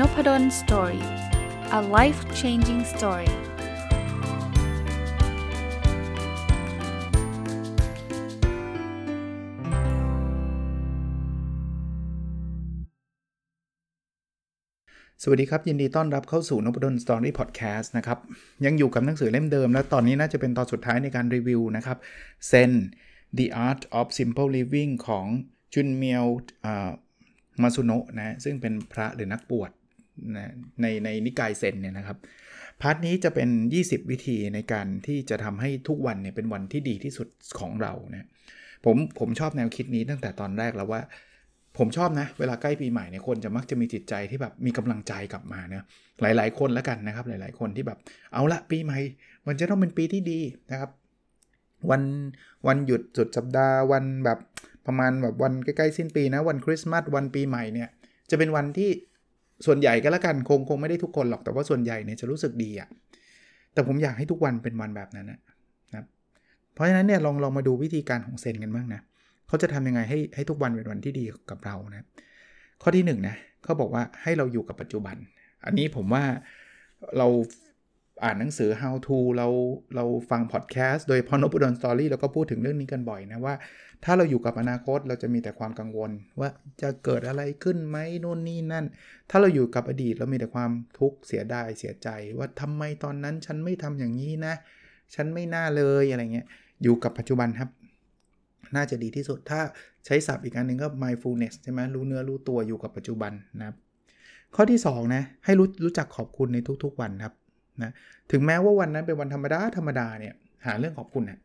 [0.00, 1.04] Noppadol Story
[1.78, 3.34] a life changing story ส
[15.28, 18.18] วัสดีครับ ยินดีต้อนรับเข้าสู่นพดล Story พอดแคสต์นะครับ
[18.64, 21.98] ยังอยู่กับหนังสือเล่มเดิม และตอนนี้น่าจะเป็นตอนสุดท้ายในการรีวิวนะครับ
[22.48, 22.72] เซน
[23.38, 25.26] The Art of Simple Living ของ
[25.74, 26.26] จุนเมียว
[27.62, 29.72] มาซุโนะนะ ซึ่งเป็นพระหรือนักบวช
[30.82, 32.18] ในในนิกายเซนเนี่ยนะครับ
[32.80, 33.48] พาร์ทนี้จะเป็น
[33.82, 37.28] 20 วิธีในการที่จะทำให้ทุกวันเนี่ยเป็นวันที่ดีที่สุด
[37.60, 38.28] ของเรานะ
[38.84, 41.00] ผมผมชอบแนวคิดนี้ตั้งแต่ตอนแรกแล้วว่า
[41.78, 45.86] ผมชอบนะ เวลาใกล้ปีใหม่เนี่ยคนจะมักจะมีจิตใจที่แบบมีกำลังใจกลับมาเนะ
[46.22, 47.98] หลาย ๆ คนแล้วกันนะครับ หลาย ๆ คนที่แบบ
[48.32, 48.98] เอาละปีใหม่
[49.46, 50.90] มันจะต้องเป็นปีที่ดีนะครับ
[51.90, 52.02] วัน
[52.66, 54.38] วันหยุดสุดสัปดาห์วันแบบ
[54.86, 57.88] ประมาณแบบวันใกล้ๆสิ้นปีนะวันคริสต์มาสวันปีใหม่เนี่ย
[58.30, 58.90] จะเป็นวันที่
[59.66, 62.88] ส่วนใหญ่ก็แล้วกันคงคงไม่ได้ทุกคนหรอกแต่ว่าส่วนใหญ่เนี่ยจะรู้สึกดีอะ่ะ
[63.72, 65.38] แต่ผมอยากให้ทุกวันเป็นวันแบบนั้นนะ
[65.94, 66.04] ครับ
[66.72, 69.00] เพราะฉะนั้นเนี่ยลองลองมาดูวิธีการของเซนกันบ้างนะ
[69.48, 72.06] เขาจะทำยังไงให้ให้ทุกวันเป็นวันที่ดีกับเรานะ
[72.82, 75.16] ข้อที่1นนะเขาบอกว่าให้เราอยู่กับปัจจุบัน
[75.64, 76.24] อันนี้ผมว่า
[77.18, 77.26] เรา
[78.24, 79.48] อ่านหนังสือ how to เรา
[79.96, 83.54] เราฟังพอดแคสต์โดยพอนบุดอนสตอรี่เราก็พูดถึงเรื่องนี้กันบ่อยนะว่า
[84.04, 86.48] ถ้าเราอยู่กับอนาคตเราจะมีแต่ความกังวล ว่า
[86.82, 88.84] จะเกิดอะไรขึ้นไหมนู่นนี่นั่น
[89.30, 94.54] ถ้าเราอยู่กับอดีตเรามีแต่ความทุกข์เสียดายเสียใจ ว่าทำไมตอนนั้นฉันไม่ทำอย่างนี้นะ
[95.14, 96.46] ฉันไม่น่าเลยอะไรเงี้ย
[96.82, 97.70] อยู่กับปัจจุบันครับ
[98.76, 99.60] น่าจะดีที่สุดถ้า
[100.06, 103.76] ใช้ศัพท์อีกอันหนึ่งก็ mindfulness ใช่ไหมรู้เนื้อรู้ตัวอยู่กับปัจจุบันนะครับ
[104.54, 107.34] ข้อที่2นะให้รู้รู้จักขอบคุณในทุกๆวันครับ
[107.82, 107.90] นะ
[108.30, 110.34] ถึงแม้ว่าวันนั้นเป็นวันธรรมดาธรรมดาเนี่ย
[110.66, 111.38] หาเรื่องขอบคุณนะ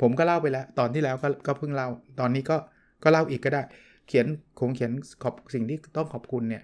[0.00, 1.88] ผมก็เล่าไปแล้ว ตอนที่แล้วก็ก็เพิ่งเล่า
[2.20, 2.56] ตอนนี้ก็
[3.02, 3.62] ก็เล่าอีกก็ได้
[4.08, 4.26] เขียน
[4.60, 6.62] คงเขียนขอบสิ่งที่ต้องขอบคุณเนี่ย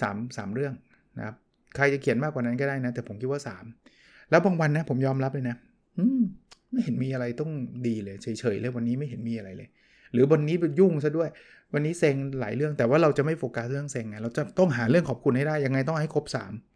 [0.00, 0.74] สามสามเรื่อง
[1.18, 1.34] นะครับ
[1.76, 3.40] ใครจะเขียนมากกว่านั้นก็ได้นะ แต่ผมคิดว่า
[3.86, 5.56] 3 แล้วบางวันนะ ผมยอมรับเลยนะ
[5.98, 6.22] อืม
[6.70, 7.50] ไม่เห็นมีอะไรต้อง
[7.86, 9.68] ดีเลยเฉยๆเลยวันนี้ไม่เห็นมีอะไรเลย
[10.12, 11.28] หรือวันนี้ยุ่งซะด้วย
[11.72, 16.73] วันนี้เซ็งหลายเรื่องแต่ว่าเราจะไม่โฟกัสเรื่องเซ็งไงเราจะต้องหาเรื่องขอบคุณให้ได้ยังไงต้องให้ครบ 3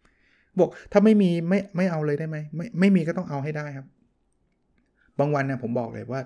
[0.61, 3.87] บอกถ้าไม่มีไม่ไม่เอาเลยได้ไหมไม่ไม่มีก็ต้องเอาให้ได้ครับ
[5.19, 6.21] บางวันนะผมบอกเลยว่า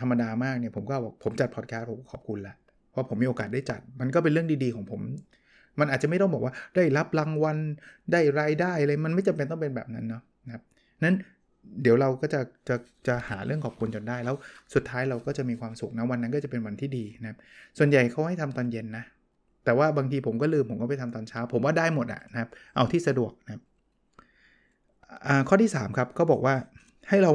[0.00, 2.54] ธรรมดามากเนี่ยผมก็บอกผมจัดพอดแคสต์ผมขอบคุณละ
[2.90, 5.00] เพราะผมมีโอกาสได้จัด มันก็เป็นเรื่องดีๆของผม
[5.80, 7.56] มันอาจจะไม่ต้องบอกว่าได้รับรางวัล
[8.12, 10.62] ได้รายได้อะไรมันไม่จำเป็นต้องเป็นแบบนั้นเนาะนะครับ
[11.04, 11.16] นั้น
[11.82, 12.76] เดี๋ยวเราก็จะจะ
[13.06, 14.36] จะหาเรื่องขอบคุณจนได้ แล้ว
[14.74, 17.38] สุดท้ายเราก็จะมีความสุขนะวันนั้นก็จะเป็นวันที่ดีนะครับ
[17.78, 19.04] ส่วนใหญ่เขาให้ทำตอนเย็นนะ
[19.64, 23.62] แต่ว่าบางทีผมก็ลืมผมก็ไปทำตอนเช้า ผมว่าได้หมดอะนะครับ เอาที่สะดวกนะครับ
[25.48, 26.54] ข้อที่ 3 ครับเขาบอกว่า
[27.08, 27.32] ให้เรา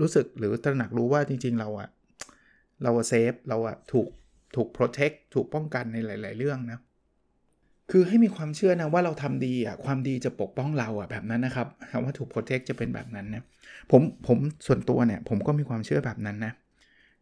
[0.00, 1.88] รู้สึกหรือตระหนักรู้ว่าจริง ๆ เราอะ
[2.82, 4.08] เรา safe เราอะถูก
[4.56, 6.78] ถูก protect ถูกป้องกันในหลาย ๆ เรื่องนะ
[7.90, 13.42] คือให้มีความเชื่อนะว่าเราทำดีอะความดีจะปกป้องเราอะแบบนั้นนะครับคำว่าถูก protect จะเป็นแบบนั้นนะ
[13.90, 16.52] ผมผมส่วนตัวเนี่ยผมก็มีความเชื่อแบบนั้นนะ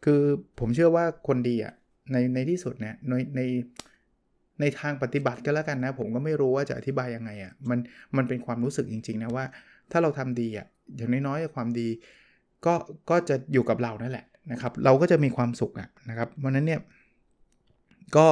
[0.05, 0.21] คือ
[0.61, 1.75] ผมเชื่อว่าคนดีอะ
[2.13, 3.41] ในในที่สุดเนี่ยในใน
[4.61, 7.79] ในทางปฏิบัติก็แล้วกันนะ ผมก็ไม่รู้ว่าจะอธิบายยังไงอะมัน
[8.17, 9.45] มันเป็นความรู้สึกจริง ๆ นะว่า
[9.91, 10.67] ถ้าเราทำดีอะ
[10.97, 11.89] อย่างน้อยๆความดี
[12.67, 12.75] ก็
[13.11, 16.81] ก็จะอยู่กับเรานั่นแหละนะครับ เราก็จะมีความสุขอะนะครับวันนั้นเนี่ย
[18.17, 18.29] ก็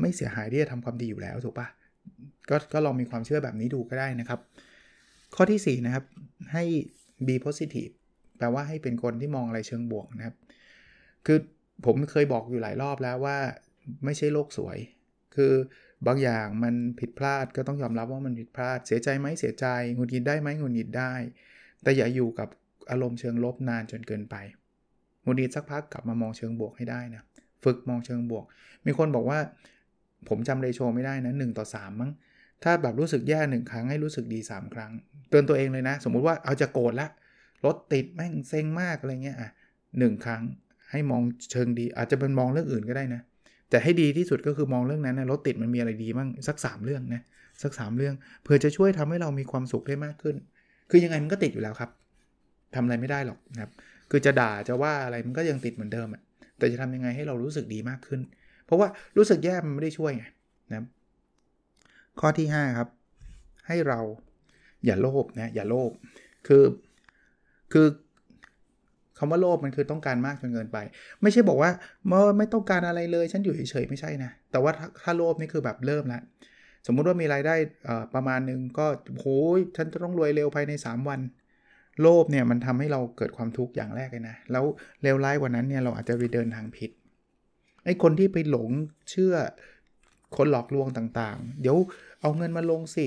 [0.00, 1.66] ไม่เสียหายที่จะทำความดีอยู่แล้วถูกปะ
[2.50, 4.40] ก็ก็ลองมีความเชื่อแบบนี้ดูก็ได้นะครับ
[5.34, 6.04] ข้อที่ 4 นะครับ
[6.52, 6.64] ให้
[7.26, 7.92] be positive
[8.38, 10.34] แปลว่าให้เป็นคนที่มองอะไรเชิงบวกนะครับ
[11.26, 11.38] คือ
[11.86, 13.36] ผมเคยบอกอยู่หลายรอบแล้วว่า
[14.04, 14.78] ไม่ใช่โลกสวย
[15.36, 15.52] คือ
[16.06, 19.66] บางอย่างมันผิดพลาดก็ต้องยอมรับว่ามันผิดพลาด เสียใจไหมเสียใจ
[19.96, 21.12] งุนงิดได้ไหมงุนงิดได้
[21.82, 22.48] แต่อย่าอยู่กับ
[22.90, 24.36] อารมณ์เชิงลบนานจนเกินไป
[25.24, 27.22] มุดีสักพักกลับมามองเชิงบวกให้ได้นะ
[27.64, 28.44] ฝึกมองเชิงบวก
[28.86, 29.38] มีคนบอกว่า
[30.28, 32.10] ผมจำเรโชไม่ได้นะ1ต่อ3มั้ง
[32.62, 34.92] ถ้าแบบรู้สึกแย่หนึ่งครั้งให้รู้สึกดี 3 ครั้ง
[35.30, 37.08] เตือนตัวเองเลยนะ สมมุติว่าเอาจะโกรธละ
[37.64, 39.50] รถติดแม่งเซ็งมากอะไรเงี้ยอะ
[39.98, 40.42] หครั้ง
[40.90, 43.22] ให้มองเชิงดี อาจจะเป็นมองเรื่องอื่นก็ได้นะ
[43.70, 47.22] แต่ให้ดีที่สุดก็คือมองเรื่องนั้นนะรถติดมันมีอะไรดีบ้างสัก 3 เรื่องนะ
[47.62, 48.14] สัก 3 เรื่อง
[48.44, 50.36] เพื่อจะช่วยทำให้เรามีความสุขได้มากขึ้น
[50.90, 51.90] คือยังไงมันก็ติดอยู่แล้วครับ
[52.74, 53.70] ทำอะไรไม่ได้หรอกนะครับ
[54.10, 56.22] คือจะด่าจะว่าอะไรมันก็ยังติดเหมือนเดิมอะ
[56.58, 58.20] แต่จะทำยังไงให้เรารู้สึกดีมากขึ้น
[58.64, 60.24] เพราะว่ารู้สึกแย่มันไม่ได้ช่วยไง
[60.70, 60.86] นะ
[62.20, 62.88] ข้อที่ 5 ครับ
[63.66, 64.00] ให้เรา
[64.86, 65.90] อย่าโลภนะอย่าโลภ
[66.46, 66.64] คือ
[67.72, 67.86] คือ
[69.18, 70.78] คำว่าโลภมันคือต้องการมากจนเกินไป
[71.22, 71.70] ไม่ใช่บอกว่า
[72.06, 74.72] เมื่อไม่ต้องการอะไรเลย ฉันอยู่เฉยๆไม่ใช่นะ แต่ว่า
[75.02, 76.22] ถ้าโลภนี่คือแบบเริ่มแล้ว
[76.86, 77.54] สมมุติว่ามีรายได้
[78.14, 78.86] ประมาณนึงก็
[79.20, 79.26] โห
[79.58, 81.20] ยฉันจะต้องรวยเร็วภายใน 3 วัน
[82.02, 84.64] โลภเนี่ยมันทำให้เราเกิดความทุกข์อย่างแรกเลยนะ แล้ว
[85.02, 86.90] เลวร้ายกว่านั้นเนี่ยเราอาจจะไปเดินทางผิด
[87.84, 88.70] ไอ้คนที่ไปหลง
[89.10, 89.34] เชื่อ
[90.36, 91.76] คนหลอกลวงต่างๆ เดี๋ยว
[92.20, 93.06] เอเอาเงินมาลงสิ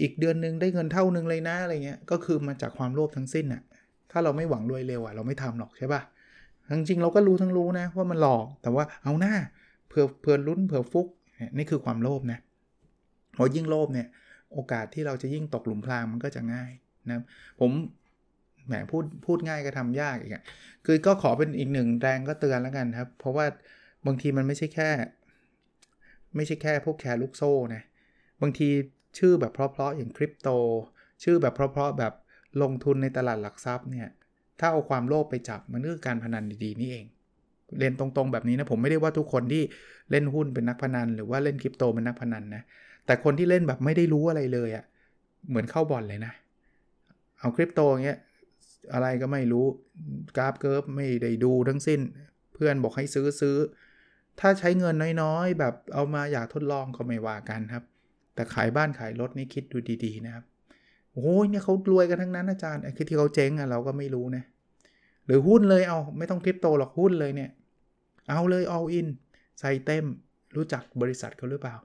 [0.00, 3.62] อีกเดือนนึงได้เงินเท่านึงเลยนะอะไรเงี้ย ก็คือมาจากความโลภทั้งสิ้นอะ
[4.10, 6.02] ถ้าเราไม่หวังรวยเร็วอะเราไม่ทำหรอกใช่ปะ
[6.78, 9.34] จริงๆเราก็รู้ทั้งรู้นะว่ามันหลอก แต่ว่าเอาหน้า
[9.88, 11.08] เผื่อเผื่อลุ้นเผื่อฟุก
[11.58, 12.38] นี่คือความโลภนะ
[13.36, 14.06] พอยิ่งโลภเนี่ย
[14.52, 16.70] โอกาสที่เราจะยิ่งตกหลุมพรางมันก็จะง่าย
[17.08, 17.18] นะ
[17.60, 17.70] ผม
[18.66, 20.42] แหมพูดพูดง่ายก็ทำยากอีกอะ
[20.86, 23.46] คือก็ขอเป็นอีกหนึ่งแรงก็เตือนแล้วกันครับ เพราะว่า
[24.06, 24.90] บางทีมันไม่ใช่แค่
[26.36, 27.82] ไม่ใช่แค่พวกแคร์ลูกโซ่นะ
[28.42, 28.68] บางที
[29.18, 30.48] ชื่อแบบเพราะๆอย่างคริปโต
[31.24, 32.12] ชื่อแบบเพราะๆแบบ
[32.62, 34.08] ลงทุนในตลาดหลักทรัพย์เนี่ย
[34.60, 37.06] ถ้าเอาความโลภไปจับมันคือการพนันดีๆนี่เอง
[37.78, 39.62] เรียนตรงๆแบบนี้นะผมไม่ได้ว่าทุกคนที่
[40.10, 42.62] เล่นหุ้นเป็นนักพนัน หรือว่าเล่นคริปโตเป็นนักพนันนะ
[43.06, 44.84] แต่คนที่เล่นแบบไม่ได้รู้อะไรเลยอะ่ะ
[45.48, 46.32] เหมือนเข้าบ่อนเลยนะ
[47.40, 48.18] เอาคริปโตเงี้ย
[48.92, 49.66] อะไรก็ไม่รู้
[50.36, 52.00] กราฟเกิร์ฟไม่ได้ดูทั้งสิ้น
[52.54, 53.56] เพื่อนบอกให้ซื้อซื้อ
[54.40, 57.84] ถ้าใช้เงินน้อยๆ แบบเอามาอยากทดลองก็ไม่ว่ากันครับ
[58.34, 60.44] แต่ขายบ้านขายรถนี่คิดดูดีๆนะครับ
[61.16, 64.44] โอ้ยเนี่ยเขารวยกันทั้งนั้นอาจารย์ไอ้ที่เขาเจ๊งอะเราก็ไม่รู้นะ
[65.26, 67.50] หรือหุ้นเลยเอาไม่ต้องคริปโตหรอกหุ้นเลยเนี่ย
[68.30, 69.06] เอาเลย all in
[69.60, 70.04] ใส่เต็ม
[70.56, 71.76] รู้จักบริษัทเขาหรือเปล่า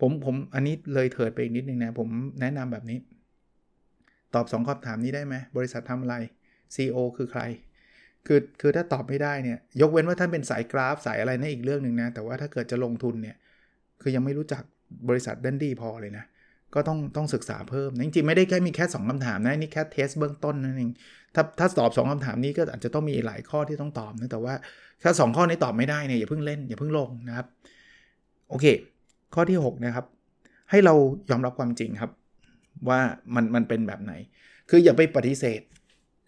[0.00, 2.08] ผมผมอันนี้เลยเถิดไปอีกนิดนึงนะ ผม
[2.40, 2.98] แนะนำแบบนี้
[4.34, 6.14] ตอบ2คำถามนี้ได้ไหมบริษัททำอะไร
[6.74, 7.42] CEO คือใคร
[8.26, 13.36] คือคือถ้าตอบไม่ได้เนี่ยยกเว้นว่าท่านเป็นสายกราฟสายอะไรนั่นอีกเรื่องหนึ่งนะ แต่ว่าถ้าเกิดจะลงทุนเนี่ย
[14.00, 14.62] คือยังไม่รู้จัก
[15.08, 16.24] บริษัทดันดีพอเลยนะ
[16.74, 20.90] ก็ต้องต้องศึกษาเพิ่มจริงๆไม่ได้แค่มีแค่ 2คำถามนะนี่แค่เทสเบื้องต้นนั่นเอง
[21.34, 24.54] ถ้าถ้าตอบ 2คำถามนี้ก็อาจจะต้องมีหลายข้อที่ต้องตอบนะแต่ว่า
[25.02, 27.46] ถ้า 2 ข้อนี้ตอบไม่ได้เนี่ยอย่าเพิ่งเล่นอย่าเพิ่งลงนะครับ
[28.48, 28.66] โอเค
[29.34, 30.06] ข้อที่6นะครับ
[30.70, 30.94] ให้เรา
[31.30, 32.10] ยอมรับความจริงครับ
[32.88, 33.00] ว่า
[33.34, 34.12] มันมันเป็นแบบไหน
[34.70, 35.60] คืออย่าไปปฏิเสธ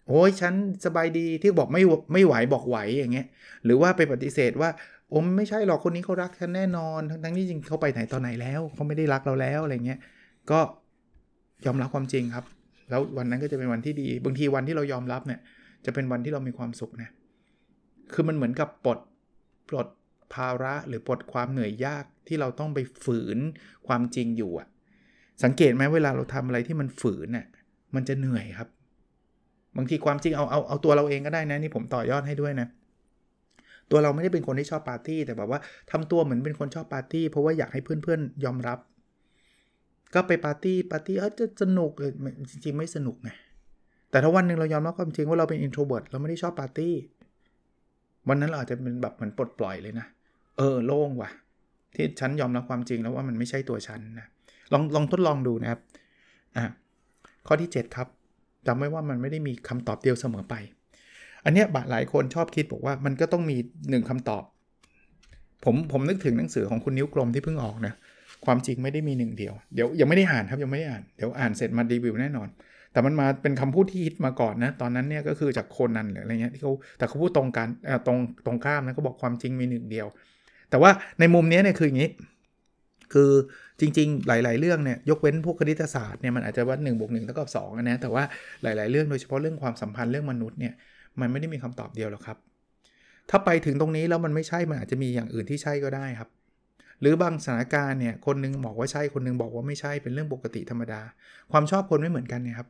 [0.07, 0.53] โอ้ยฉัน
[0.85, 1.83] สบายดีที่บอกไม่
[2.13, 3.27] ไม่ไหวบอกไหวอย่างเงี้ย
[3.65, 4.69] หรือว่าไปปฏิเสธว่า
[5.09, 9.99] โอ้ไม่ใช่หรอกคนนี้เขารักฉันแน่นอน ทั้งทั้งที่จริงเขาไปไหนตอนไหนแล้วเขาไม่ได้รักเราแล้วอะไรเงี้ย
[10.51, 10.59] ก็
[11.65, 12.45] ยอมรับความจริงครับ
[12.89, 15.39] แล้ววันนั้นก็จะเป็นวันที่ดี บางทีวันที่เรายอมรับเนี่ย
[15.85, 17.09] จะเป็นวันที่เรามีความสุขนะ
[18.13, 18.99] คือมันเหมือนกับปลด
[19.69, 19.87] ปลด
[20.33, 23.37] ภาระหรือปลดความเหนื่อยยากที่เราต้องไปฝืน
[23.87, 24.67] ความจริงอยู่อะ
[25.43, 27.45] สังเกตไหมเวลาเราทำอะไรที่มันฝืนน่ะ
[27.95, 28.69] มันจะเหนื่อยครับ
[29.77, 32.67] บางทีความจริงเอาเอาเอาตัวเราเองก็ได้นะนี่ผมต่อยอดให้ด้วยนะ
[33.91, 35.59] ตัวเราไม่ได้เป็นคนที่ชอบปาร์ตี้แต่แบบว่า
[35.91, 38.79] ทำตัวเหมือนเป็นคนชอบปาร์ตี้เพราะว่าอยากให้เพื่อนๆยอมรับ
[40.13, 42.11] ก็ไปปาร์ตี้ปาร์ตี้เออจะสนุกเลย
[42.51, 43.29] จริงๆไม่สนุกไง
[44.11, 46.93] แต่ถ้าวันหนึ่งเรายอมรับความจริงว่าเราเป็น introvert เราไม่ได้ชอบปาร์ตี้
[48.27, 50.05] วันนั้นเราอาจจะเป็นแบบเหมือนปลดปล่อยเลยนะ
[50.57, 51.29] เออโล่งว่ะ
[51.95, 54.27] ที่ฉันยอมรับความจริงแล้วว่ามันไม่ใช่ตัวฉันนะ
[54.73, 55.79] ลองลองทดลองดูนะครับ
[56.57, 56.65] อะ
[57.47, 58.07] ข้อที่ 7 ครับ
[58.67, 60.55] จำไว้ว่ามันไม่ได้มีคำตอบเดียวเสมอไป
[61.45, 64.43] อันเนี้ยบหลายคนชอบคิดบอกว่ามันก็ต้องมี 1คำตอบ
[65.65, 67.93] ผมผมนึกถึงหนังสือของคุณนิ้วกลมที่เพิ่งออกนะ
[68.45, 72.47] ความจริงไม่ได้มีหนึ่งเดียว เดี๋ยวยังไม่ได้อ่านครับยังไม่ได้อ่าน เดี๋ยวอ่านเสร็จมารีวิวแน่นอน
[72.91, 77.67] แต่มันมาเป็นคำพูดที่ฮิตมาก่อนนะ ตอนนั้นเนี่ยก็คือจากโคนันหรืออะไรเงี้ยที่เขาแต่เขาพูดตรงกัน
[78.07, 80.07] ตรงตรงข้ามนะเขาบอกความจริงมีหนึ่งเดียว
[80.69, 82.09] แต่ว่าในมุมนี้เนี่ยคืออย่างนี้
[83.13, 83.31] คือ
[83.79, 88.23] จริง ๆ หลาย ๆ เรื่องเนี่ยยกเว้นพวกคณิตศาสตร์เนี่ยมันอาจจะว่า1นบวกหนึ่งเท่ากับ2นะแต่ว่า
[88.63, 90.73] หลาย ๆ เรื่องโดยเฉพาะเรื่องความสัมพันธ์เรื่องมนุษย์เนี่ย
[91.19, 92.37] มันไม่ได้มีคำตอบเดียวหรอกครับ
[93.29, 96.29] ถ้าไปถึงตรงนี้แล้วมันไม่ใช่มันอาจจะมีอย่างอื่นที่ใช่ก็ได้ครับ
[96.99, 101.01] หรือบางสถานการณ์เนี่ยคนนึงบอกว่าใช่คนนึงบอกว่าไม่ใช่เป็นเรื่องปกติธรรมดา
[101.51, 102.67] ความชอบคนไม่เหมือนกันเนี่ยครับ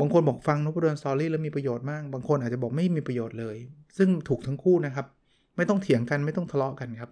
[0.00, 3.56] บางคนบอกฟังนพดลสตอรี่แล้วมีประโยชน์มาก บางคนอาจจะบอกไม่มีประโยชน์เลย
[3.98, 5.06] ซึ่งถูกทั้งคู่นะครับ
[5.56, 7.10] ไม่ต้องเถียงกันไม่ต้องทะเลาะกันครับ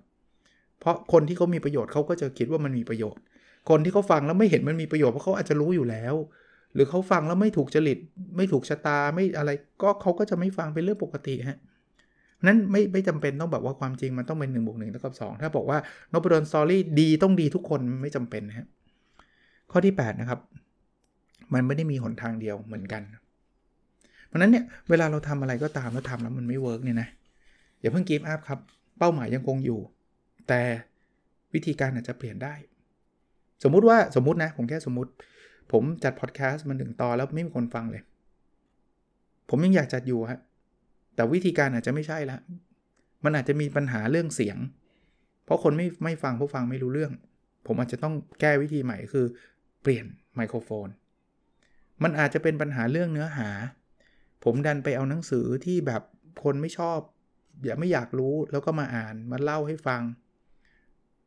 [0.80, 3.22] เพราะคนที่เขามีประโยชน์เขาก็จะคิดว่ามันมีประโยชน์
[3.70, 6.14] คนที่เขาฟังแล้วไม่เห็นมันมีประโยชน์เพราะเขาอาจจะรู้อยู่แล้ว
[6.74, 7.98] หรือเขาฟังแล้วไม่ถูกจริต
[8.36, 9.50] ไม่ถูกชะตาไม่อะไร
[9.82, 11.58] ก็เขาก็จะไม่ฟังเป็นเรื่องปกติฮะ
[12.46, 15.78] นั้นไม่ไม่จำเป็นต้องแบบว่าความจริงมันต้องเป็น1นบวกหนึ่งเท่ากับ2ถ้าบอกว่า
[16.12, 18.66] นพดล Story ดีต้องดีทุกคนไม่จำเป็นนะฮะ
[19.70, 20.40] ข้อที่ 8 นะครับ
[21.54, 23.02] มันไม่ได้มีหนทางเดียวเหมือนกัน
[24.26, 27.08] เพราะนั้นเนี่ยเวลาเราทำอะไรก็ตามแล้วทำแล้วมันไม่ work เนี่ยนะ
[27.80, 28.58] อย่าเพิ่ง give up ครับ
[28.98, 29.80] เป้าหมายยังคงอยู่
[30.48, 30.60] แต่
[31.54, 32.54] วิธีการอาจจะเปลี่ยนได้
[33.62, 35.10] สมมุติว่าสมมุตินะ ผมแค่สมมุติ
[35.72, 38.02] ผมจัดพอดแคสต์มันถึงตอนแล้วไม่มีคนฟังเลย
[39.50, 40.40] ผมยังอยากจัดอยู่ฮะ
[41.14, 42.38] แต่วิธีการอาจจะไม่ใช่ละ
[43.24, 44.58] มันอาจจะมีปัญหาเรื่องเสียง
[45.44, 47.12] เพราะคนไม่ไม่ฟังผู้ฟังไม่รู้เรื่อง
[47.66, 49.26] ผมอาจจะต้องแก้วิธีใหม่คือ
[49.82, 50.06] เปลี่ยน
[50.36, 50.88] ไมโครโฟน
[52.02, 53.48] มันอาจจะเป็นปัญหาเรื่องเนื้อหา
[54.44, 56.02] ผมดันไปเอาหนังสือที่แบบ
[56.44, 56.98] คนไม่ชอบ
[57.64, 60.02] อย่าไม่อยากรู้แล้วก็มาอ่านมาเล่าให้ฟัง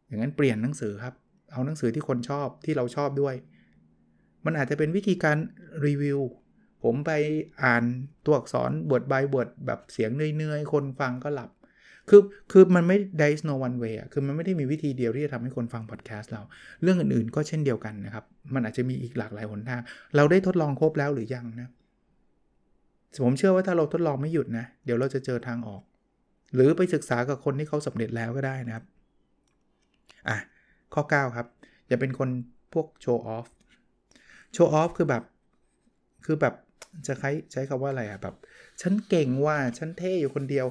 [0.08, 1.14] อย่างนั้นเปลี่ยนหนังสือครับ
[1.54, 3.36] เอาหนังสือที่คนชอบที่เราชอบด้วย
[4.46, 5.38] มันอาจจะเป็นวิธีการ
[5.86, 6.20] รีวิว
[6.88, 7.14] ผมไป
[7.64, 7.84] อ่าน
[8.26, 11.50] ตัวอักษรบทใบบทแบบเสียงเนื่อยๆ คนฟังก็หลับ
[12.10, 16.42] คือคือมันไม่ there is no one way คือมันไม่ได้มีวิธีเดียวที่จะทำให้คนฟังพอดแคสต์เรา
[16.82, 19.82] เรื่องอื่นๆ ก็เช่นเดียวกันนะครับ มันอาจจะมีอีกหลากหลายหนทาง
[20.16, 21.70] เราได้ทดลองครบแล้วหรือยังนะ
[23.24, 25.82] ผมเชื่อว่าถ้าเราทดลองไม่หยุดนะ เดี๋ยวเราจะเจอทางออก
[26.54, 28.86] หรือไปศึกษากับคนที่เขาสำเร็จแล้วก็ได้นะครับ
[30.30, 30.38] อะ
[30.94, 31.48] ข้อ 9 ครับ
[31.88, 32.30] อย่าเป็นคน
[32.74, 33.48] พวกโชว์ออฟ
[34.54, 35.24] โชว์ออฟคือแบบ
[36.26, 36.54] คือแบบ
[37.08, 38.36] จะใช้ใช้คำว่าอะไรอะแบบ
[38.82, 40.66] ฉันเก่งว่าฉันเท่อยู่คนเดียว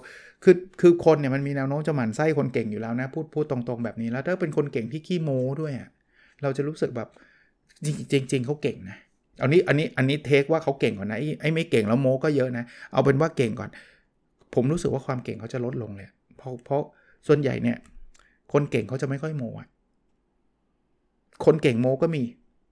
[0.44, 5.88] คือคือคนเนี่ยมันมีแนวโน้มจะหมั่นไส้คนเก่งอยู่แล้วนะพูดพูดตรงๆแบบนี้แล้วถ้าเป็นคนเก่งที่ขี้โม้ด้วยอะ
[6.42, 7.08] เราจะรู้สึกแบบ
[7.84, 8.96] จริงจริงเขาเก่งนะ
[9.42, 13.70] อันนี้อันนี้อันนี้เทคว่าเขาเก่งก่อนนะไอ้ไม่เก่งแล้วโม้ก็เยอะนะ เอาเป็นว่าเก่งก่อน
[14.54, 16.82] ผมรู้สึกว่าความเก่งเขาจะลดลงเลยเพราะเพราะ
[17.26, 17.76] ส่วนใหญ่เนี่ย
[18.52, 19.68] คนเก่งเขาจะไม่ค่อยโม้อะ
[21.44, 22.22] คนเก่งโม้ก็มี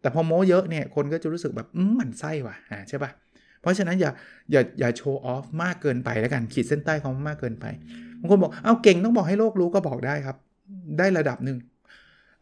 [0.00, 3.10] แต่พอโม้เยอะเนี่ยคนก็จะรู้สึกแบบอืมมันไส้ว่ะอ่าใช่ปะ
[3.64, 4.12] เพราะฉะนั้นอย่า
[4.52, 7.66] อย่าอย่าโชว์ออฟมากเกินไปแล้วกันขีดเส้นใต้เขามากเกินไป
[8.20, 10.36] บางคนบอกเอาเก่งต้องบอกให้โลกรู้ก็บอกได้ครับ
[10.98, 11.58] ได้ระดับหนึ่ง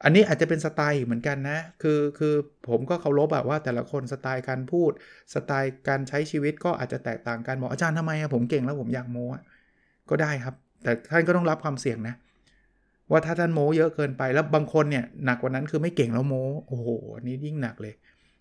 [0.04, 2.34] อันนี้อาจจะเป็นสไตล์เหมือนกันนะ คือคือ
[2.68, 4.90] ผมก็เคารพแบบว่าแต่ละคนสไตล์การพูด
[5.34, 9.26] สไตล์การใช้ชีวิตก็อาจจะแตกต่างกันบอกอาจารย์ทำไมอะผมเก่งแล้วผมอยากโม้
[10.10, 12.14] ก็ได้ครับ แต่ท่านก็ต้องรับความเสี่ยงนะ
[13.10, 17.94] ว่าถ้าท่านโม้เยอะเกินไปแล้วบางคนเนี่ยหนักกว่านั้นคือไม่เก่งแล้วโม้โอ้โหอันนี้ยิ่งหนักเลย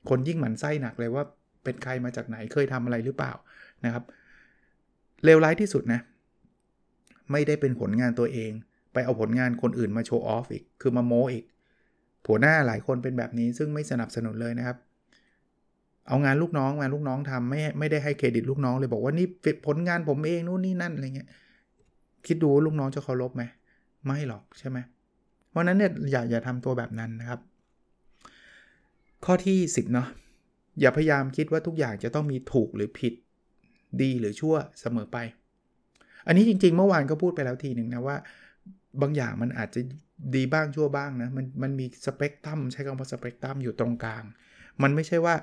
[0.10, 1.24] คนยิ่งหมันไส้หนักเลยว่า
[1.64, 3.34] เป็นใครมาจากไหนเคยทำอะไรหรือเปล่า
[3.86, 4.04] นะครับ
[5.24, 6.00] เลวร้ายที่สุดนะ
[7.32, 8.52] ไม่ได้เป็นผลงานตัวเอง
[8.94, 11.46] ไปเอาผลงานคนอื่นมาโชว์ออฟอีก คือมาโม้อีก
[12.26, 14.78] ผัวหน้าหลายคนเป็นแบบนี้ซึ่งไม่สนับสนุนเลยนะครับ
[16.08, 19.28] เอางานลูกน้องมาลูกน้องทำไม่ไม่ได้ให้เครดิตลูกน้องเลยบอกว่านี่
[19.66, 21.30] ผลงานผมเองนู่นนี่นั่นอะไรเงี้ย
[22.28, 23.44] คิดดูลูกน้องจะเคารพไหม
[24.06, 24.78] ไม่หรอกใช่ไหม
[25.50, 27.40] เพราะนั้นเนี่ยอย่าอย่าทำตัวแบบนั้นนะครับ
[29.26, 30.08] ข้อที่ 10เนาะ
[30.80, 33.14] อย่าพยายามคิดว่าทุกอย่างจะต้องมีถูกหรือผิด
[34.02, 35.18] ดีหรือชั่วเสมอไป
[36.28, 38.18] อันนี้จริง ๆ เมื่อวานก็พูดไปแล้วทีหนึ่งนะว่า
[39.02, 39.80] บางอย่างมันอาจจะ
[40.36, 44.24] ดีบ้างชั่วบ้างนะมันมันมีสเปกตรัมใช้คำว่าสเปกตรัมอยู่ตรงกลาง
[44.84, 45.36] มันไม่ใช่ว่า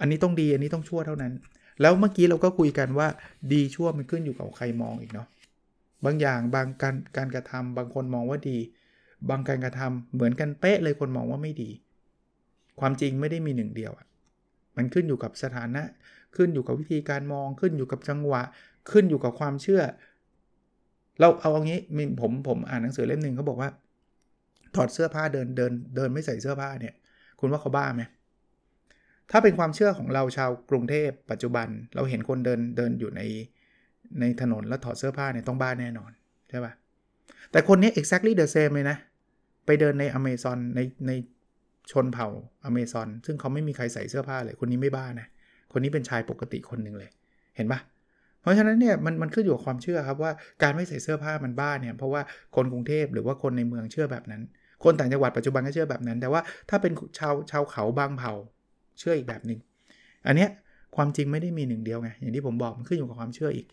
[0.00, 1.32] อันนี้ต้องดีอันนี้ต้องชั่วเท่านั้น
[1.80, 3.08] แล้วเมื่อกี้เราก็คุยกันว่า
[3.52, 5.28] ดีชั่วมันขึ้นอยู่กับใครมองอีกเนาะ
[6.04, 8.58] บางอย่างบางการการกระทำบางคนมองว่าดี
[9.30, 11.70] บางการกระทำเหมือนกันเป๊ะเลยคนมองว่าไม่ดี
[12.80, 14.06] ความจริงไม่ได้มีหนึ่งเดียวอะ
[14.76, 15.82] มันขึ้นอยู่กับสถานะ
[16.36, 18.42] ขึ้นอยู่กับวิธีการมอง ขึ้นอยู่กับจังหวะ
[18.90, 19.82] ขึ้นอยู่กับความเชื่อ
[21.20, 21.80] เราเอาอย่างนี้
[22.20, 23.70] ผมผมอ่านหนังสือเล่มหนึ่งเขาบอกว่า
[24.74, 26.94] ถอดเสื้อผ้าเดินเดินเดินไม่ใส่เสื้อผ้าเนี่ย
[27.40, 28.02] คุณว่าเขาบ้าไหม
[29.30, 33.22] ถ้าเป็นความเชื่อของเราชาวกรุงเทพปัจจุบัน เราเห็นคนเดินเดินอยู่ใน
[34.20, 36.10] ในถนนแล้วถอดเสื้อผ้าเนี่ยต้องบ้าแน่นอน
[36.50, 36.72] ใช่ปะ
[37.50, 38.96] แต่คนนี้ exactly the same เลยนะ
[39.66, 41.12] ไปเดินในอเมซอนในใน
[41.92, 42.28] ชนเผ่า
[42.64, 45.26] อเมซอนซึ่งเขาไม่มีใครใส่เสื้อผ้าเลยคนนี้ไม่บ้านะ
[45.72, 47.10] คนนี้เป็นชายปกติคนหนึ่งเลย
[47.56, 47.80] เห็นปะ
[48.40, 52.22] เพราะฉะนั้นเนี่ยมันมันขึ้นอยู่กับความเชื่อครับว่าการไม่ใส่เสื้อผ้ามันบ้าเนี่ยเพราะว่า
[52.56, 54.42] คนกรุงเทพหรือว่าคนในเมืองเชื่อแบบนั้น
[54.84, 56.40] คนต่างจังหวัดปัจจุบันก็เชื่อแบบนั้น แต่ว่า
[56.70, 58.32] ถ้าเป็นชาวชาวเขาบางเผ่า
[58.98, 59.58] เชื่ออีกแบบหนึ่ง
[60.26, 60.50] อันเนี้ย
[60.96, 63.66] ความจริงไม่ได้มีหนึ่งเดียวไงอย่างที่ผมบอกมันขึ้นอยู่กับความเชื่ออีก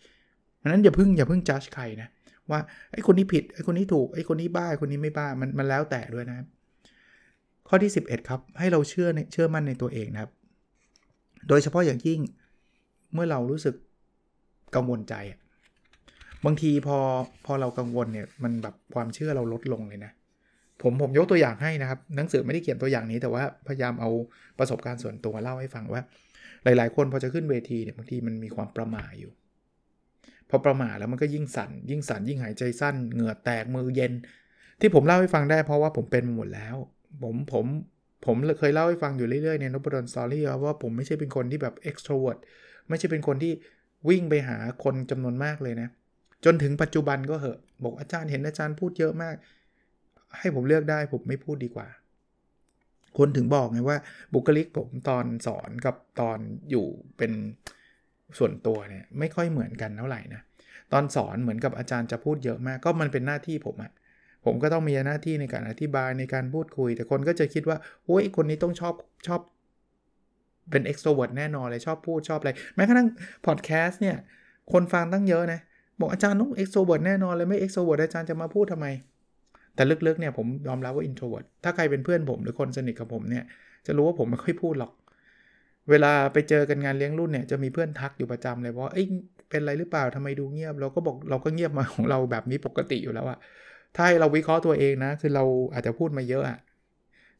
[0.58, 2.08] เพราะนั้นอย่าพิ่งอย่าพิ่งจัดใครนะ
[2.50, 2.60] ว่า
[2.92, 6.46] ไอ้คนนี้ผิดไอ้คนนี้ถูกไอ้คนนี้บ้าไอ้คนนี้ไม่บ้ามันมันแล้วแต่ด้วยนะครับ
[7.68, 10.32] ข้อที่ 11 ครับ ให้เราเชื่อเชื่อมั่นในตัวเองนะครับ
[11.48, 12.20] โดยเฉพาะอย่างยิ่ง
[13.12, 13.74] เมื่อเรารู้สึก
[14.74, 15.14] กังวลใจ
[16.44, 16.98] บางทีพอ
[17.46, 20.12] พอเรากังวลเนี่ยมันแบบความเชื่อเราลดลงเลยนะ
[20.82, 24.10] ผมผมยกตัวอย่างให้นะครับ หนังสือไม่ได้เขียนตัวอย่างนี้แต่ว่าพยายามเอา
[24.58, 26.02] ประสบการณ์ส่วนตัวเล่าให้ฟังว่า
[26.64, 29.32] หลาย ๆ คนพอจะขึ้นเวทีเนี่ยบางทีมันมีความประมาอยู่
[30.50, 34.12] พอประมาแล้วมันก็ยิ่งสั่นยิ่งสั่นยิ่งหายใจสั้นเหงื่อแตกมือเย็น
[34.80, 36.76] ที่ผมเล่าให้ฟังได้เพราะว่าผมเป็นมาหมดแล้ว
[37.22, 37.66] ผมผม
[38.26, 42.38] ผมเคยเล่าให้ฟังอยู่เรื่อยๆในนบดอนสตอรี่ว่าผมไม่ใช่เป็นคนที่แบบ extrovert
[42.88, 43.52] ไม่ใช่เป็นคนที่
[44.08, 45.88] วิ่งไปหาคนจำนวนมากเลยนะ
[46.44, 49.34] จนถึงปัจจุบันก็เหอะ บอกอาจารย์เห็นอาจารย์พูดเยอะมาก
[50.38, 51.88] ให้ผมเลือกได้ผมไม่พูดดีกว่า
[53.18, 53.98] คนถึงบอกไงว่า
[54.34, 56.38] บุคลิกผมตอนสอนกับตอน
[56.70, 56.86] อยู่
[57.18, 57.32] เป็น
[58.38, 60.42] ส่วนตัวเนี่ยไม่ค่อยเหมือนกันเท่าไหร่นะ
[60.92, 63.92] ตอนสอนเหมือนกับอาจารย์จะพูดเยอะมาก ก็มันเป็นหน้าที่ผมอะ
[64.44, 68.94] ผมก็ต้องมีหน้าที่ในการอธิบายในการพูดคุย แต่คนก็จะคิดว่าโอ้ยคนนี้ต้องชอบ
[69.26, 69.40] ชอบ
[70.70, 73.08] เป็น extrovert แน่นอนเลยชอบพูดชอบอะไร แม้กระทั่ง
[73.46, 74.16] พอดแคสต์เนี่ย
[74.72, 75.60] คนฟังตั้งเยอะนะ
[76.00, 78.86] บอกอาจารย์ต้อง extrovert แน่นอนเลยไม่ extrovert อาจารย์จะมาพูดทำไม
[79.74, 83.44] แต่ลึกๆเนี่ยผมยอมรับว่า introvert ถ้าใครเป็นเพื่อนผมหรือคนสนิทกับผมเนี่ย
[83.86, 84.92] จะรู้ว่าผมไม่ค่อยพูดหรอก
[85.90, 89.06] เวลาไปเจอกันงานเลี้ยงรุ่นเนี่ยจะมีเพื่อนทักอยู่ประจำเลยว่าเอ้ย
[89.50, 93.38] เป็นไรหรือเปล่าทำไมดูเงียบ เราก็บอกเราก็เงียบมาของเราแบบนี้ปกติอยู่แล้วอะ
[93.94, 96.58] ถ้าให้เราวิเคราะห์ตัวเองนะ คือเราอาจจะพูดมาเยอะอะ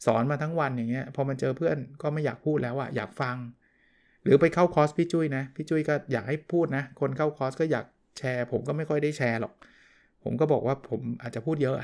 [0.06, 3.36] สอนมาทั้งวันอย่างเงี้ย พอมันเจอเพื่อนก็ไม่อยากพูดแล้วอะอยากฟัง
[4.22, 7.84] หรือไปเข้าคอร์สพี่จุ้ยนะ พี่จุ้ยก็อยากให้พูดนะ คนเข้าคอร์สก็อยาก
[8.18, 9.52] แชร์ ผมก็ไม่ค่อยได้แชร์หรอก
[10.22, 11.76] ผมก็บอกว่าผมอาจจะพูดเยอะ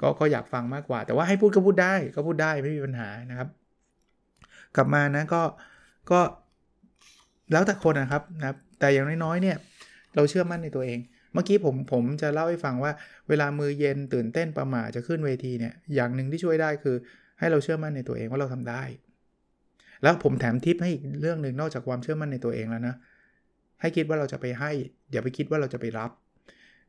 [0.00, 3.48] ก็ก็อยากฟังมากกว่า แต่ว่าให้พูดก็พูดได้ ก็พูดได้ไม่มีปัญหานะครับ
[4.76, 5.42] กลับมานะก็
[6.10, 6.20] ก็
[7.52, 9.56] แล้วแต่คนนะครับนะแต่อย่างน้อยๆเนี่ย
[10.14, 10.98] เราเชื่อมั่นในตัวเอง
[11.32, 12.92] เมื่อกี้ผมผมจะเล่าให้ฟังว่า
[13.28, 16.96] เวลามือเย็นตื่นเต้นประหม่าจะขึ้นเวทีเนี่ยอย่างหนึ่งที่ช่วยได้คือ
[17.38, 18.82] ให้เราเชื่อมั่นในตัวเองว่าเราทำได้
[20.02, 22.94] แล้วผมแถมทิปให้อีกเรื่องหนึ่งนอกจากความเชื่อมั่นในตัวเองแล้วนะ
[23.80, 24.70] ให้คิดว่าเราจะไปให้
[25.12, 26.10] อย่าไปคิดว่าเราจะไปรับ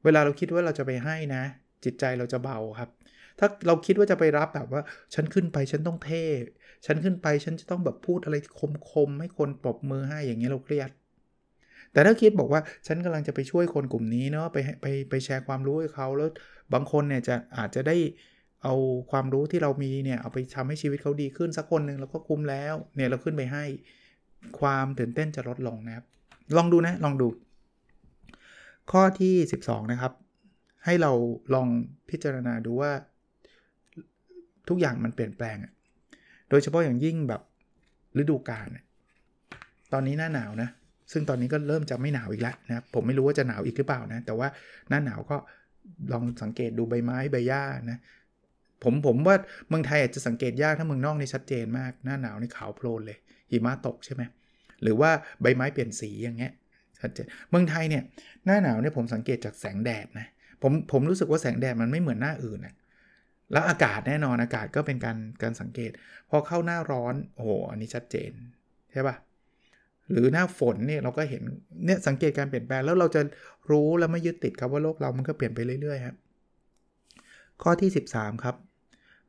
[0.03, 1.43] เวลาเราคิดว่าเราจะไปให้นะ
[1.85, 2.89] จิตใจเราจะเบาครับ
[3.39, 4.81] ถ้าเราคิดว่าจะไปรับแบบว่า
[5.13, 6.25] ฉันขึ้นไปฉันต้องเท่
[6.85, 8.35] ฉันขึ้นไปฉันจะต้องแบบพูดอะไร
[8.91, 10.89] คมๆให้คนปรบมือให้อย่างเงี้ยเราเครียด
[11.93, 16.29] แต่ถ้าคิดบอกว่าฉันกำลังจะไปช่วยคนกลุ่มนี้เนาะไปไปไปแชร์ความรู้ให้เขาแล้ว
[16.73, 17.95] บางคนเนี่ยจะอาจจะได้
[18.63, 18.73] เอา
[19.11, 23.63] ความรู้ที่เรามีเนี่ยเอาไปทำให้ชีวิตเขาดีขึ้นสักคนหนึ่งเราก็คุ้มแล้วเนี่ยเราขึ้นไปให้
[24.59, 26.05] ความตื่นเต้นจะลดลงนะครับ
[26.57, 27.27] ลองดูนะลองดู
[28.91, 30.13] ข้อที่ 12 นะครับ
[30.85, 31.11] ให้เรา
[31.53, 31.67] ลอง
[32.09, 32.91] พิจารณาดูว่า
[34.69, 35.57] ทุกอย่างมันเปลี่ยนแปลง
[36.49, 37.41] โดยเฉพาะอย่างยิ่งแบบ
[38.17, 38.67] ฤดูกาล
[39.93, 40.69] ตอนนี้หน้าหนาวนะ
[41.11, 44.47] ซึ่งตอนนี้ก็เริ่มจะไม่หนาวอีกแล้วนะครับผมไม่รู้ว่าจะหนาวอีกหรือเปล่านะ แต่ว่า
[44.89, 45.37] หน้าหนาวก็
[46.11, 47.99] ลองสังเกตดูใบไม้ใบหญ้านะ
[48.83, 49.35] ผมผมว่า
[49.69, 53.17] เมืองไทยอาจจะสังเกตยากถ้าเมืองนอกนี่ชัดเจนมาก หน้าหนาวนี่ขาวโพลนเลย
[53.51, 54.21] หิมะตกใช่ไหม
[54.83, 55.11] หรือว่า
[55.41, 56.53] ใบไม้เปลี่ยนสีอย่างเงี้ย
[56.99, 58.03] ชัดเจนเมืองไทยเนี่ย
[58.45, 60.27] หน้าหนาวเนี่ยผมสังเกตจากแสงแดดนะ
[60.61, 62.75] ผมผมรู้สึกว่าแสงแดดมันไม่เหมือนหน้าอื่นนะ
[63.51, 65.91] แล้วอากาศแน่นอนอากาศก็เป็นการการสังเกต
[66.29, 68.31] พอเข้าหน้าร้อนโอ้โหอันนี้ชัดเจน
[68.91, 69.15] ใช่ปะ
[70.11, 71.43] หรือหน้าฝนเนี่ยเราก็เห็น
[71.85, 73.21] เนี่ยสังเกตการเปลี่ยนแปลงแล้วเราจะ
[73.71, 76.15] รู้แล้วไม่ยึดติดครับว่าโลกเรามันก็เปลี่ยนไปเรื่อยๆครับ
[77.61, 78.55] ข้อที่ 13 ครับ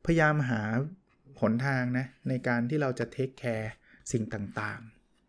[0.05, 0.61] พยายามหา
[1.41, 3.71] หนทางนะในการที่เราจะ take care
[4.11, 4.79] สิ่งต่าง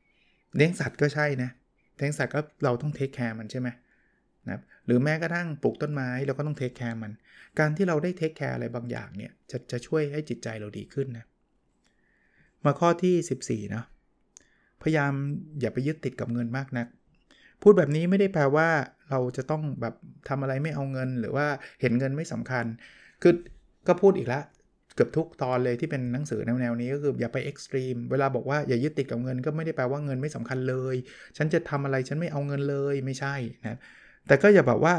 [0.02, 1.50] ๆ เลี้ยงสัตว์ก็ใช่นะ
[1.96, 3.68] เลี้ยงสัตว์ก็เราต้อง take care มันใช่ไหม
[4.48, 7.12] นะหรือแม้กระทั่งปลูกต้นไม้เราก็ต้อง take care มัน
[7.58, 11.24] การที่เราได้ take care อะไรบางอย่างเนี่ยจะจะช่วยให้จิตใจเราดีขึ้นนะ
[12.64, 13.82] มาข้อที่ 14 นะ
[14.82, 15.12] พยายาม
[15.60, 16.86] อย่าไปยึดติดกับเงินมากนัก
[17.62, 18.68] พูดแบบนี้ไม่ได้แปลว่า
[19.10, 19.94] เราจะต้องแบบ
[20.28, 21.46] ทำอะไรไม่เอาเงิน หรือว่า
[21.80, 22.64] เห็นเงินไม่สำคัญ
[23.22, 23.32] คือ
[23.88, 24.42] ก็พูดอีกแล้ว
[24.94, 30.96] เกือบทุกตอนเลยที่เป็นหนังสือแนวแนวนี้ก็คืออย่าไป extreme เวลาบอกว่าอย่ายึดติดกับเงินก็ไม่ได้แปลว่าเงินไม่สำคัญเลย
[31.36, 33.34] ฉันจะทำอะไรฉันไม่เอาเงินเลยไม่ใช่
[33.66, 33.76] นะ
[34.26, 34.94] แต่ก็อย่าแบบว่า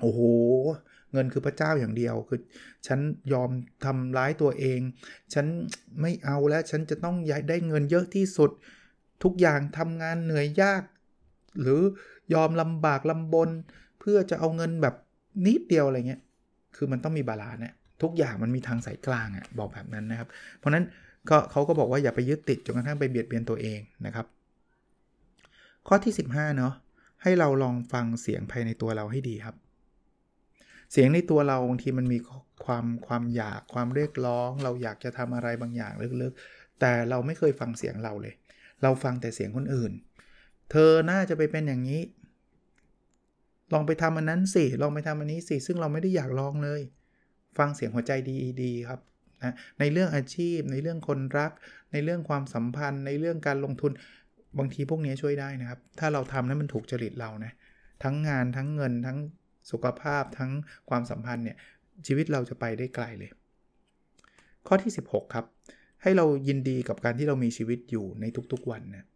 [0.00, 0.20] โอ้โห
[1.14, 2.40] เงินคือพระเจ้าอย่างเดียว คือ
[2.86, 3.00] ฉัน
[3.32, 3.50] ยอม
[3.84, 4.80] ทำร้ายตัวเอง
[5.34, 5.46] ฉัน
[6.00, 8.50] ไม่เอาแล้วฉันจะต้องย้ายได้เงินเยอะที่สุด
[9.22, 10.82] ทุกอย่างทำงานเหนื่อยยาก
[11.60, 11.80] หรือ
[12.34, 13.50] ยอมลำบากลำบน
[14.00, 14.94] เพื่อจะเอาเงินแบบ
[15.46, 16.20] นิดเดียวอะไรเงี้ย
[16.76, 20.84] คือมันต้องมี balance เนี่ยทุกอย่างมันมีทางสายกลางอะ่ะบอกแบบนั้นนะครับ เพราะนั้น
[21.30, 24.26] ก็เขาก็บอกว่าอย่าไปยึดติดจนกระทั่งไปเบียดเบียนตัวเองนะครับ
[25.88, 26.74] ข้อที่ 15เนาะ
[27.22, 29.54] ให้เราลองฟังเสียงภายในตัวเราให้ดีครับ
[30.96, 32.18] เสียงในตัวเราบางทีมันมี
[32.64, 38.34] ความความอยากความเรียกร้อง เราอยากจะทำอะไรบางอย่างลึกๆ แต่เราไม่เคยฟังเสียงเราเลย
[38.82, 39.92] เราฟังแต่เสียงคนอื่น
[40.70, 42.02] เธอน่าจะไปเป็นอย่างนี้
[43.72, 46.80] ลองไปทำอันนั้นสิลองไปทำอันนี้สิซึ่งเราไม่ได้อยากลองเลย
[47.58, 48.12] ฟังเสียงหัวใจ
[48.62, 49.00] ดีๆครับ
[49.42, 51.52] นะในเรื่องอาชีพ ในเรื่องคนรัก
[51.92, 53.92] ในเรื่องความสัมพันธ์ ในเรื่องการลงทุน
[54.58, 57.52] บางทีพวกนี้ช่วยได้นะครับ ถ้าเราทำนั้นมันถูกจริตเรานะ
[58.02, 59.18] ทั้งงานทั้งเงินทั้ง
[59.70, 60.50] สุขภาพทั้ง
[60.90, 61.56] ความสัมพันธ์เนี่ย
[62.06, 63.30] ชีวิตเราจะไปได้ไกลเลย
[64.66, 65.46] ข้อที่ 16 ครับ
[66.02, 69.06] ให้เรายินดีกับการที่เรามีชีวิตอยู่ในทุกๆวันนะ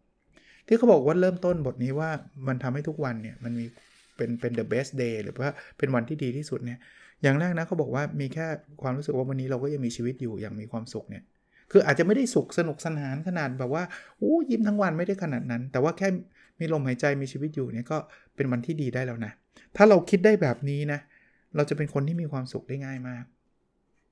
[0.66, 2.10] ที่เขาบอกว่าเริ่มต้นบทนี้ว่า
[2.48, 3.66] มันทำให้ทุกวันเนี่ยมันมี
[4.16, 6.78] เป็นเป็น the best day หรือว่าเป็นวันที่ดีที่สุดเนี่ย
[7.22, 8.46] อย่างแรกนะเขาบอกว่ามีแค่
[8.82, 11.22] ความรู้สึกว่าวันนี้เราก็ยังมีชีวิตอยู่อย่างมีความสุขเนี่ย
[11.72, 13.84] คืออาจจะไม่ได้สุขสนุกสนานขนาดแบบว่า
[14.20, 16.08] อู้ยิ้มทั้งวันไม่ได้ขนาดนั้น แต่ว่าแค่
[16.60, 17.98] มีลมหายใจมีชีวิตอยู่เนี่ยก็
[18.36, 19.32] เป็นวันที่ดีได้แล้วนะ
[19.76, 21.00] ถ้าเราคิดได้แบบนี้นะ
[21.56, 23.24] เราจะเป็นคนที่มีความสุขได้ง่ายมาก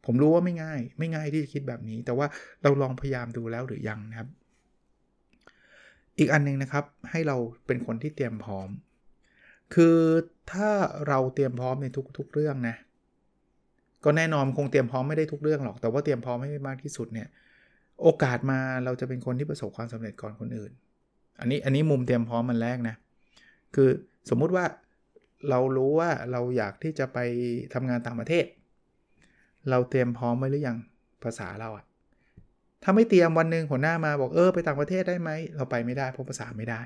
[0.04, 2.26] ผมรู้ว่าไม่ง่าย ไม่ง่ายที่จะคิดแบบนี้ แต่ว่า
[2.62, 4.28] เราลองพยายามดูแล้วหรือยังนะครับ
[6.18, 8.68] อีกอันนึงนะครับ ให้เราเป็นคนที่เตรียมพร้อม
[9.74, 9.96] คือ
[10.52, 10.70] ถ้า
[11.08, 11.86] เราเตรียมพร้อมใน
[12.18, 12.76] ทุกๆเรื่องนะ
[14.04, 17.28] ก็แน่นอนคงเตรียมพร้อมไม่ได้ทุกเรื่องหรอก แต่ว่าเตรียมพร้อมให้มากที่สุดเนี่ย
[18.02, 20.72] โอกาสมาเราจะเป็นคนที่ประสบความสำเร็จก่อนคนอื่น
[21.40, 22.96] อันนี้อันนี้มุมเตรียมพร้อมมันแรกนะ
[23.74, 23.88] คือ
[24.30, 24.64] สมมุติว่า
[25.50, 27.18] เรารู้ว่าเราอยากที่จะไป
[27.74, 28.44] ทำงานต่างประเทศ
[29.70, 30.76] เราเตรียมพร้อมไว้หรือยัง
[31.24, 31.84] ภาษาเราอะ
[32.82, 36.80] ถ้าไม่เตรียมวันหนึ่งหัวหน้ามาบอกเออไปต่างประเทศได้ไหมเราไปไม่ได้เพราะภาษาไม่ได้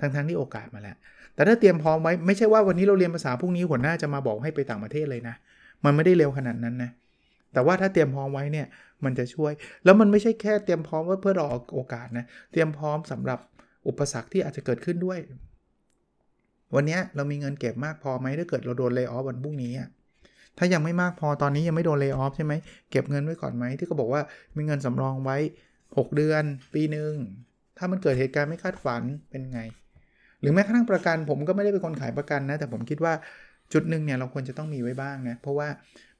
[0.00, 0.96] ทั้งทั้งที่โอกาสมาแล้ว
[1.34, 5.34] แต่ถ้าเตรียมพร้อมไว้ไม่ใช่ว่าวันนี้เราเรียนภาษาพรุ่งนี้หัวหน้าจะมาบอกให้ไปต่างประเทศเลยนะ
[5.84, 6.90] มันไม่ได้เร็วขนาดนั้นนะ
[7.52, 8.66] แต่ว่าถ้าเตรียมพร้อมไว้เนี่ย
[9.04, 9.52] มันจะช่วย
[9.84, 13.38] แล้วมันไม่ใช่แค่เตรียมพร้อมว่าเพื่อรอโอกาสนะเตรียมพร้อมสำหรับ
[13.88, 15.18] อุปสรรคที่อาจจะเกิดขึ้นด้วย
[16.76, 19.72] วันนี้เรามีเงินเก็บมากพอไหมถ้าเกิดเราโดนเลิกออฟวันพรุ่งนี้
[20.58, 22.52] ถ้ายังไม่มากพอตอนนี้ยังไม่โดนเลิกออฟใช่ไหม
[22.90, 24.22] เก็บเงินไว้ก่อนไหมที่เขาบอกว่า
[24.56, 25.36] มีเงินสำรองไว้
[25.96, 27.12] 6 เดือน ปีหนึ่ง
[27.78, 29.60] ถ้ามันเกิดเหตุการณ์ไม่คาดฝันเป็นไง
[30.40, 33.12] หรือแม้กระทั่งประกันผมก็ไม่ได้เป็นคนขายประกันนะ แต่ผมคิดว่า
[33.72, 35.68] จุดหนึ่งเนี่ยเราควรจะต้องมีไว้บ้างนะ เพราะว่า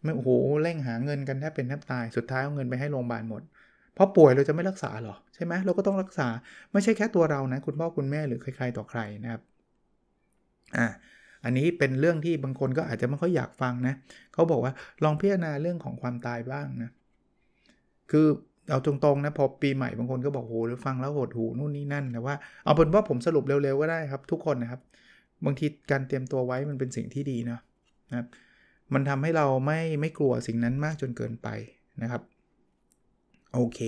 [0.02, 0.30] ไม่โอ้โห
[0.62, 3.42] เร่งหาเงินกันแทบเป็นแทบตายสุดท้ายเอาเงินไปให้โรงพยาบาลหมด
[3.96, 6.28] พราะป่วยเราจะไม่รักษาหรอ ใช่ไหมเราก็ต้องรักษา
[6.72, 9.42] ไม่ใช่แค่ตัวเรานะ คุณพ่อคุณแม่หรือใครๆต่อใครนะครับ
[10.76, 10.86] อ่า
[11.44, 13.94] อันนี้เป็นเรื่องที่บางคนก็อาจจะไม่ค่อยอยากฟังนะ
[14.34, 14.72] เขาบอกว่า
[15.04, 16.90] ลองพิจารณาเรื่องของความตายบ้างนะ
[18.10, 18.26] คือ
[18.70, 20.54] เอาตรงๆนะพอปีใหม่บางคนก็บอกโห
[20.86, 24.80] ฟังแล้วหดหูนู่นนี่นั่นแต่ว่าเอาเป็นว่าผมสรุปเร็วๆก็ได้ครับ ทุกคนนะครับ
[25.44, 27.58] บางทีการเตรียมตัวไว้มันเป็นสิ่งที่ดีนะ
[28.10, 28.26] นะครับ
[28.94, 31.48] มันทำให้เราไม่ไม่กลัวสิ่งนั้นมากจนเกินไป
[32.02, 32.22] นะครับ
[33.54, 33.80] โอเค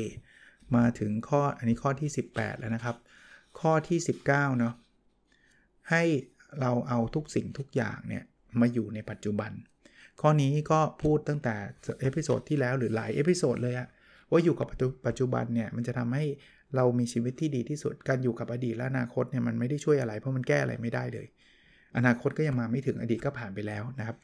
[0.77, 2.97] มาถึงข้ออันนี้ข้อที่ 18 แล้วนะครับ
[3.61, 4.27] ข้อที่ 19
[4.59, 4.75] เนาะ
[5.91, 6.03] ให้
[6.61, 8.25] เราเอาทุกสิ่งทุกอย่างเนี่ย
[8.61, 9.53] มาอยู่ในปัจจุบัน
[10.21, 11.55] ข้อนี้ก็พูดตั้งแต่
[12.01, 13.89] episode ที่แล้วหรือหลาย episode เลยอะ
[14.31, 14.67] ว่าอยู่กับ
[15.07, 16.25] ปัจจุบันเนี่ยมันจะทำให้
[16.77, 21.27] เรามีชีวิตที่ดีที่สุด การอยู่กับอดีตและอนาคตเนี่ยมันไม่ได้ช่วยอะไรเพราะมันแก้อะไรไม่ได้เลย
[21.97, 24.17] อนาคตก็ยังมาไม่ถึงอดีตก็ผ่านไปแล้วนะครับ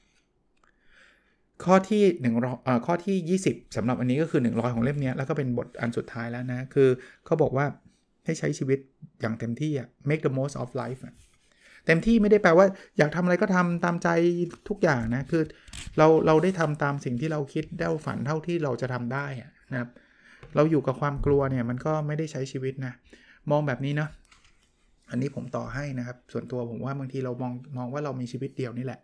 [1.65, 2.03] ข้อที่
[2.43, 6.89] 1ข้อที่ 20สำหรับอันนี้ก็คือ 100 ของเล่มนี้แล้วก็เป็นบทอันสุดท้ายแล้วนะ คือ
[7.25, 7.67] เขาบอกว่า
[8.25, 8.79] ให้ใช้ชีวิต
[9.21, 11.01] อย่างเต็มที่อะ make the most of life
[11.87, 12.67] เต็มที่ไม่ได้แปลว่า
[12.99, 14.09] อยากทำอะไรก็ทำตามใจ
[14.69, 15.43] ทุกอย่างนะคือ
[15.99, 19.27] เราเราได้ทำตามสิ่งที่เราคิดได้ฝันเท่าที่เราจะทำได้
[19.73, 19.91] นะครับ
[20.57, 22.93] เราอยู่กับความกลัวเนี่ยมันก็ไม่ได้ใช้ชีวิตนะ
[23.51, 24.11] มองแบบนี้เนาะ
[25.11, 29.01] อันนี้ผมต่อให้นะครับ ส่วนตัวผมว่าบางทีเรามองมองว่าเรามีชีวิตเดียวนี่แหละ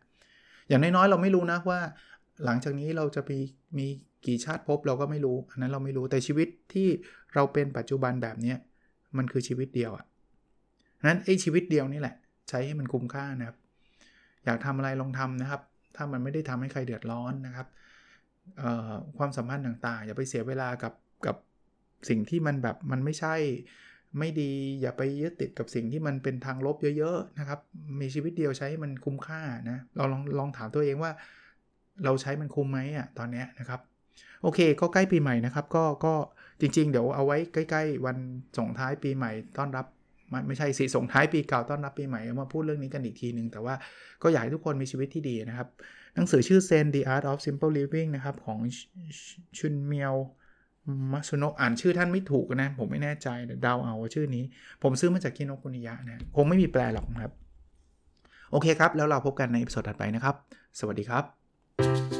[0.68, 1.80] อย่างน้อยๆเราไม่รู้นะว่า
[2.44, 3.38] หลังจากนี้เราจะมี
[3.78, 3.86] มี
[4.26, 6.88] กี่ชาติพบเราก็ไม่รู้ อันนั้นเราไม่รู้แต่ชีวิตที่
[7.34, 8.54] เราเป็นปัจจุบันแบบนี้
[9.16, 12.14] มันคือชีวิตเดียวอะ่ะนั้นไอ้ชีวิตเดียวนี่แหละ
[12.50, 13.58] ใช้ให้มันคุ้มค่านะครับ
[14.44, 15.62] อยากทำอะไรลองทำนะครับ
[15.96, 17.66] ถ้ามันไม่ได้ทำให้ใครเดือดร้อนนะครับ
[19.18, 20.94] ความสัมพันธ์ต่างๆ อย่าไปเสียเวลากับ
[21.26, 21.36] กับ
[22.08, 23.34] สิ่งที่มันแบบมันไม่ใช่
[24.18, 27.60] ไม่ดีอย่าไปยึดติดกับสิ่งที่มันเป็นทางลบเยอะๆนะครับ
[28.00, 31.12] มีชีวิตเดียวใช้มันคุ้มค่านะเราลองลองถามตัวเองว่า
[32.04, 33.80] เราใช้มันคุ้มไหมอะตอนนี้นะครับ
[34.42, 36.14] โอเค ก็ใกล้ปีใหม่นะครับ ก็ก็
[36.60, 38.16] จริง ๆ เดี๋ยวเอาไว้ใกล้ ๆ วัน
[38.58, 39.86] ส่งท้ายปีใหม่ต้อนรับ
[40.46, 43.74] ไม่ใช่สิส่งท้ายปีเก่าต้อนรับปีใหม่มาพูดเรื่องนี้กันอีกทีหนึ่งแต่ว่า
[44.22, 45.68] ก็อยากให้ทุกคนมีชีวิตที่ดีนะครับ
[46.14, 48.58] หนังสือชื่อ Zen The Art of Simple Living นะครับ ของ
[49.58, 50.14] ชุนเมียว
[51.12, 53.28] มาสุโนะอ่านชื่อท่านไม่ถูกนะ ผมไม่แน่ใจ
[53.62, 54.44] เดาเอาว่าชื่อนี้
[54.82, 57.32] ผมซื้อมาจากคิโนคุนิยะนะคงไม่มีแปลหรอกครับ
[58.50, 60.34] โอเคครับ แล้วเราพบกันใน episode ถัดไปนะครับ
[60.78, 62.19] สวัสดีครับ